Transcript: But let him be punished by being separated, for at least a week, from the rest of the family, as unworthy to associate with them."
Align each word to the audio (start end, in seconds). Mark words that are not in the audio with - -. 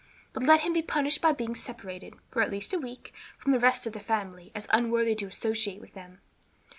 But 0.33 0.41
let 0.41 0.61
him 0.61 0.73
be 0.73 0.81
punished 0.81 1.21
by 1.21 1.31
being 1.31 1.53
separated, 1.53 2.15
for 2.31 2.41
at 2.41 2.49
least 2.49 2.73
a 2.73 2.79
week, 2.79 3.13
from 3.37 3.51
the 3.51 3.59
rest 3.59 3.85
of 3.85 3.93
the 3.93 3.99
family, 3.99 4.51
as 4.55 4.67
unworthy 4.73 5.13
to 5.13 5.25
associate 5.27 5.79
with 5.79 5.93
them." 5.93 6.21